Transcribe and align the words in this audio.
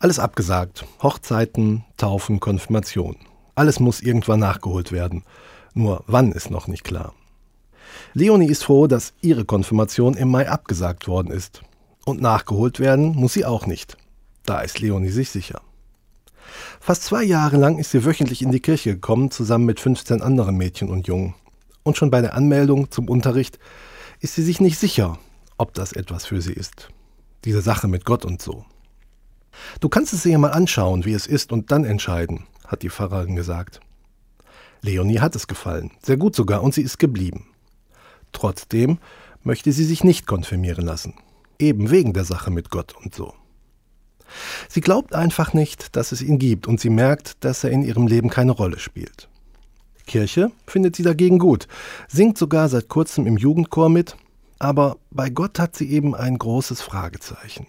Alles 0.00 0.20
abgesagt. 0.20 0.84
Hochzeiten, 1.02 1.84
Taufen, 1.96 2.38
Konfirmation. 2.38 3.16
Alles 3.56 3.80
muss 3.80 4.00
irgendwann 4.00 4.38
nachgeholt 4.38 4.92
werden. 4.92 5.24
Nur 5.74 6.04
wann 6.06 6.30
ist 6.30 6.52
noch 6.52 6.68
nicht 6.68 6.84
klar. 6.84 7.14
Leonie 8.14 8.46
ist 8.46 8.62
froh, 8.62 8.86
dass 8.86 9.12
ihre 9.22 9.44
Konfirmation 9.44 10.14
im 10.14 10.30
Mai 10.30 10.48
abgesagt 10.48 11.08
worden 11.08 11.32
ist. 11.32 11.62
Und 12.04 12.22
nachgeholt 12.22 12.78
werden 12.78 13.16
muss 13.16 13.32
sie 13.32 13.44
auch 13.44 13.66
nicht. 13.66 13.96
Da 14.46 14.60
ist 14.60 14.78
Leonie 14.78 15.10
sich 15.10 15.30
sicher. 15.30 15.62
Fast 16.78 17.02
zwei 17.02 17.24
Jahre 17.24 17.56
lang 17.56 17.78
ist 17.78 17.90
sie 17.90 18.04
wöchentlich 18.04 18.40
in 18.40 18.52
die 18.52 18.60
Kirche 18.60 18.94
gekommen, 18.94 19.32
zusammen 19.32 19.66
mit 19.66 19.80
15 19.80 20.22
anderen 20.22 20.56
Mädchen 20.56 20.90
und 20.90 21.08
Jungen. 21.08 21.34
Und 21.82 21.96
schon 21.96 22.10
bei 22.10 22.20
der 22.20 22.34
Anmeldung 22.34 22.92
zum 22.92 23.08
Unterricht 23.08 23.58
ist 24.20 24.36
sie 24.36 24.44
sich 24.44 24.60
nicht 24.60 24.78
sicher, 24.78 25.18
ob 25.56 25.74
das 25.74 25.92
etwas 25.92 26.24
für 26.24 26.40
sie 26.40 26.52
ist. 26.52 26.88
Diese 27.44 27.62
Sache 27.62 27.88
mit 27.88 28.04
Gott 28.04 28.24
und 28.24 28.40
so. 28.40 28.64
Du 29.80 29.88
kannst 29.88 30.12
es 30.12 30.22
dir 30.22 30.38
mal 30.38 30.50
anschauen, 30.50 31.04
wie 31.04 31.12
es 31.12 31.26
ist, 31.26 31.52
und 31.52 31.70
dann 31.70 31.84
entscheiden, 31.84 32.46
hat 32.66 32.82
die 32.82 32.90
Pfarrerin 32.90 33.36
gesagt. 33.36 33.80
Leonie 34.82 35.20
hat 35.20 35.34
es 35.34 35.46
gefallen, 35.46 35.90
sehr 36.02 36.16
gut 36.16 36.34
sogar, 36.34 36.62
und 36.62 36.74
sie 36.74 36.82
ist 36.82 36.98
geblieben. 36.98 37.46
Trotzdem 38.32 38.98
möchte 39.42 39.72
sie 39.72 39.84
sich 39.84 40.04
nicht 40.04 40.26
konfirmieren 40.26 40.84
lassen, 40.84 41.14
eben 41.58 41.90
wegen 41.90 42.12
der 42.12 42.24
Sache 42.24 42.50
mit 42.50 42.70
Gott 42.70 42.94
und 42.96 43.14
so. 43.14 43.34
Sie 44.68 44.80
glaubt 44.80 45.14
einfach 45.14 45.54
nicht, 45.54 45.96
dass 45.96 46.12
es 46.12 46.22
ihn 46.22 46.38
gibt, 46.38 46.66
und 46.66 46.80
sie 46.80 46.90
merkt, 46.90 47.44
dass 47.44 47.64
er 47.64 47.70
in 47.70 47.82
ihrem 47.82 48.06
Leben 48.06 48.30
keine 48.30 48.52
Rolle 48.52 48.78
spielt. 48.78 49.28
Kirche 50.06 50.50
findet 50.66 50.96
sie 50.96 51.02
dagegen 51.02 51.38
gut, 51.38 51.68
singt 52.08 52.38
sogar 52.38 52.68
seit 52.68 52.88
kurzem 52.88 53.26
im 53.26 53.36
Jugendchor 53.36 53.88
mit, 53.88 54.16
aber 54.58 54.96
bei 55.10 55.30
Gott 55.30 55.58
hat 55.58 55.76
sie 55.76 55.90
eben 55.90 56.14
ein 56.14 56.38
großes 56.38 56.80
Fragezeichen. 56.82 57.66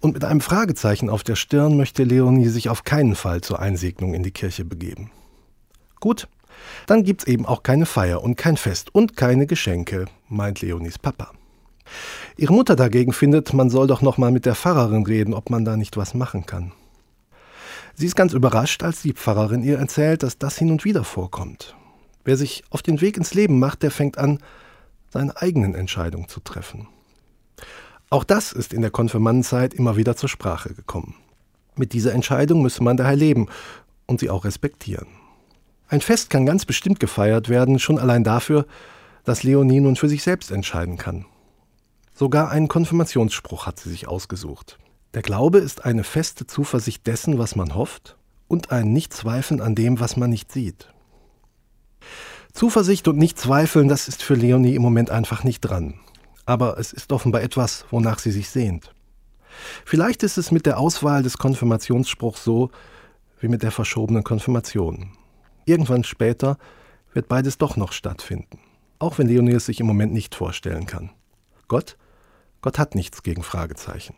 Und 0.00 0.14
mit 0.14 0.24
einem 0.24 0.40
Fragezeichen 0.40 1.10
auf 1.10 1.22
der 1.22 1.36
Stirn 1.36 1.76
möchte 1.76 2.04
Leonie 2.04 2.48
sich 2.48 2.70
auf 2.70 2.84
keinen 2.84 3.14
Fall 3.14 3.42
zur 3.42 3.60
Einsegnung 3.60 4.14
in 4.14 4.22
die 4.22 4.30
Kirche 4.30 4.64
begeben. 4.64 5.10
Gut, 6.00 6.26
dann 6.86 7.04
gibt's 7.04 7.24
eben 7.24 7.44
auch 7.44 7.62
keine 7.62 7.84
Feier 7.84 8.22
und 8.22 8.36
kein 8.36 8.56
Fest 8.56 8.94
und 8.94 9.16
keine 9.16 9.46
Geschenke, 9.46 10.06
meint 10.28 10.62
Leonies 10.62 10.98
Papa. 10.98 11.32
Ihre 12.36 12.54
Mutter 12.54 12.76
dagegen 12.76 13.12
findet, 13.12 13.52
man 13.52 13.68
soll 13.68 13.86
doch 13.86 14.00
noch 14.00 14.16
mal 14.16 14.30
mit 14.30 14.46
der 14.46 14.54
Pfarrerin 14.54 15.04
reden, 15.04 15.34
ob 15.34 15.50
man 15.50 15.64
da 15.64 15.76
nicht 15.76 15.96
was 15.98 16.14
machen 16.14 16.46
kann. 16.46 16.72
Sie 17.94 18.06
ist 18.06 18.16
ganz 18.16 18.32
überrascht, 18.32 18.82
als 18.82 19.02
die 19.02 19.12
Pfarrerin 19.12 19.62
ihr 19.62 19.78
erzählt, 19.78 20.22
dass 20.22 20.38
das 20.38 20.56
hin 20.56 20.70
und 20.70 20.84
wieder 20.84 21.04
vorkommt. 21.04 21.74
Wer 22.24 22.38
sich 22.38 22.64
auf 22.70 22.82
den 22.82 23.02
Weg 23.02 23.18
ins 23.18 23.34
Leben 23.34 23.58
macht, 23.58 23.82
der 23.82 23.90
fängt 23.90 24.16
an, 24.16 24.38
seine 25.10 25.36
eigenen 25.36 25.74
Entscheidungen 25.74 26.28
zu 26.28 26.40
treffen. 26.40 26.86
Auch 28.12 28.24
das 28.24 28.50
ist 28.50 28.72
in 28.72 28.82
der 28.82 28.90
Konfirmandenzeit 28.90 29.72
immer 29.72 29.96
wieder 29.96 30.16
zur 30.16 30.28
Sprache 30.28 30.74
gekommen. 30.74 31.14
Mit 31.76 31.92
dieser 31.92 32.12
Entscheidung 32.12 32.60
müsse 32.60 32.82
man 32.82 32.96
daher 32.96 33.14
leben 33.14 33.46
und 34.06 34.18
sie 34.18 34.30
auch 34.30 34.44
respektieren. 34.44 35.06
Ein 35.86 36.00
Fest 36.00 36.28
kann 36.28 36.44
ganz 36.44 36.64
bestimmt 36.64 36.98
gefeiert 36.98 37.48
werden, 37.48 37.78
schon 37.78 38.00
allein 38.00 38.24
dafür, 38.24 38.66
dass 39.22 39.44
Leonie 39.44 39.78
nun 39.78 39.94
für 39.94 40.08
sich 40.08 40.24
selbst 40.24 40.50
entscheiden 40.50 40.96
kann. 40.96 41.24
Sogar 42.12 42.50
einen 42.50 42.66
Konfirmationsspruch 42.66 43.66
hat 43.66 43.78
sie 43.78 43.90
sich 43.90 44.08
ausgesucht. 44.08 44.78
Der 45.14 45.22
Glaube 45.22 45.58
ist 45.58 45.84
eine 45.84 46.02
feste 46.02 46.48
Zuversicht 46.48 47.06
dessen, 47.06 47.38
was 47.38 47.54
man 47.54 47.76
hofft, 47.76 48.16
und 48.48 48.72
ein 48.72 48.92
Nichtzweifeln 48.92 49.60
an 49.60 49.76
dem, 49.76 50.00
was 50.00 50.16
man 50.16 50.30
nicht 50.30 50.50
sieht. 50.50 50.92
Zuversicht 52.52 53.06
und 53.06 53.18
Nichtzweifeln, 53.18 53.86
das 53.86 54.08
ist 54.08 54.24
für 54.24 54.34
Leonie 54.34 54.74
im 54.74 54.82
Moment 54.82 55.10
einfach 55.10 55.44
nicht 55.44 55.60
dran 55.60 55.94
aber 56.50 56.78
es 56.78 56.92
ist 56.92 57.12
offenbar 57.12 57.42
etwas, 57.42 57.84
wonach 57.90 58.18
sie 58.18 58.32
sich 58.32 58.48
sehnt. 58.48 58.92
Vielleicht 59.84 60.24
ist 60.24 60.36
es 60.36 60.50
mit 60.50 60.66
der 60.66 60.80
Auswahl 60.80 61.22
des 61.22 61.38
Konfirmationsspruchs 61.38 62.42
so 62.42 62.72
wie 63.38 63.46
mit 63.46 63.62
der 63.62 63.70
verschobenen 63.70 64.24
Konfirmation. 64.24 65.12
Irgendwann 65.64 66.02
später 66.02 66.58
wird 67.12 67.28
beides 67.28 67.56
doch 67.56 67.76
noch 67.76 67.92
stattfinden, 67.92 68.58
auch 68.98 69.18
wenn 69.18 69.28
Leonie 69.28 69.52
es 69.52 69.66
sich 69.66 69.78
im 69.78 69.86
Moment 69.86 70.12
nicht 70.12 70.34
vorstellen 70.34 70.86
kann. 70.86 71.10
Gott? 71.68 71.96
Gott 72.62 72.80
hat 72.80 72.96
nichts 72.96 73.22
gegen 73.22 73.44
Fragezeichen. 73.44 74.16